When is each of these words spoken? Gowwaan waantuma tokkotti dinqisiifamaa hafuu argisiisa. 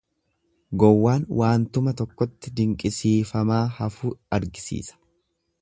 Gowwaan 0.83 1.27
waantuma 1.41 1.93
tokkotti 2.01 2.55
dinqisiifamaa 2.61 3.63
hafuu 3.79 4.17
argisiisa. 4.39 5.03